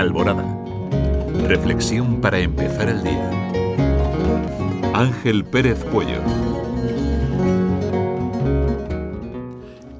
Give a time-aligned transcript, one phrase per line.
[0.00, 0.46] Alborada.
[1.46, 3.30] Reflexión para empezar el día.
[4.94, 6.22] Ángel Pérez Puello.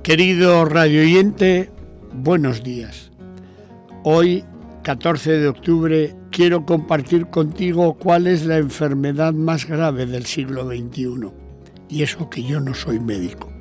[0.02, 1.70] Querido radio oyente,
[2.14, 3.10] buenos días.
[4.02, 4.42] Hoy,
[4.84, 11.30] 14 de octubre, quiero compartir contigo cuál es la enfermedad más grave del siglo XXI.
[11.90, 13.52] Y eso que yo no soy médico.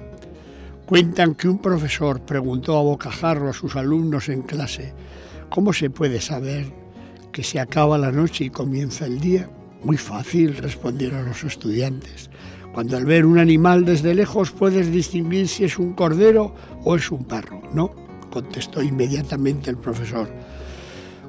[0.85, 4.93] Cuentan que un profesor preguntó a bocajarro a sus alumnos en clase
[5.49, 6.71] ¿Cómo se puede saber
[7.31, 9.49] que se acaba la noche y comienza el día?
[9.83, 12.29] Muy fácil, respondieron los estudiantes.
[12.73, 16.53] Cuando al ver un animal desde lejos puedes distinguir si es un cordero
[16.83, 17.63] o es un perro.
[17.73, 17.91] No,
[18.29, 20.29] contestó inmediatamente el profesor.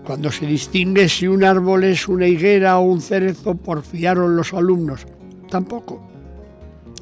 [0.04, 5.06] Cuando se distingue si un árbol es una higuera o un cerezo, porfiaron los alumnos.
[5.48, 6.06] Tampoco.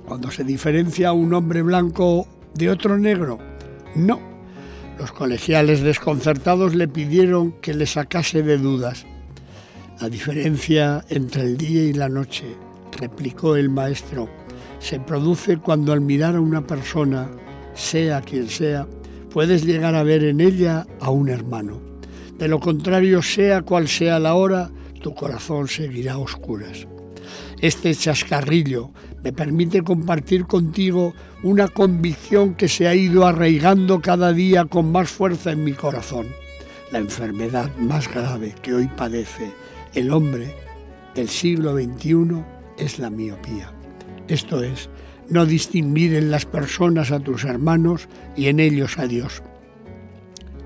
[0.07, 3.39] Cuando se diferencia un hombre blanco de otro negro.
[3.97, 4.21] No,
[4.99, 9.07] los colegiales desconcertados le pidieron que le sacase de dudas.
[10.01, 12.45] La diferencia entre el día y la noche,
[12.99, 14.29] replicó el maestro,
[14.81, 17.31] se produce cuando al mirar a una persona,
[17.75, 18.87] sea quien sea,
[19.31, 21.81] puedes llegar a ver en ella a un hermano.
[22.37, 26.87] De lo contrario, sea cual sea la hora, tu corazón seguirá a oscuras.
[27.61, 28.91] Este chascarrillo
[29.23, 35.11] me permite compartir contigo una convicción que se ha ido arraigando cada día con más
[35.11, 36.27] fuerza en mi corazón.
[36.93, 39.53] La enfermedad más grave que hoy padece
[39.95, 40.55] el hombre
[41.15, 42.45] del siglo XXI
[42.79, 43.73] es la miopía.
[44.29, 44.89] Esto es,
[45.29, 49.43] no distinguir en las personas a tus hermanos y en ellos a Dios.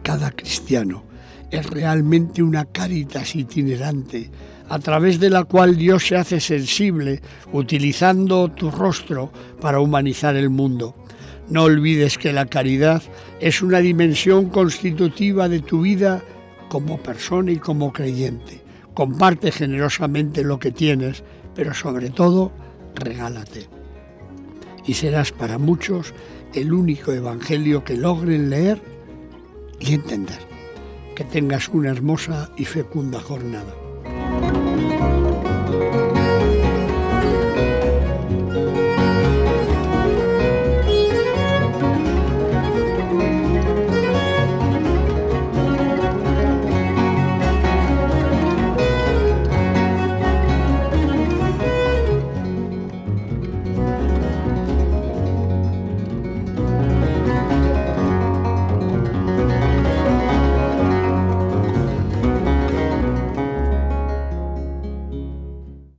[0.02, 1.04] Cada cristiano
[1.50, 4.30] es realmente una caritas itinerante
[4.72, 7.20] a través de la cual Dios se hace sensible,
[7.52, 10.96] utilizando tu rostro para humanizar el mundo.
[11.50, 13.02] No olvides que la caridad
[13.38, 16.22] es una dimensión constitutiva de tu vida
[16.70, 18.62] como persona y como creyente.
[18.94, 21.22] Comparte generosamente lo que tienes,
[21.54, 22.50] pero sobre todo
[22.94, 23.68] regálate.
[24.86, 26.14] Y serás para muchos
[26.54, 28.80] el único evangelio que logren leer
[29.80, 30.38] y entender.
[31.14, 33.81] Que tengas una hermosa y fecunda jornada.
[35.72, 36.11] Thank you.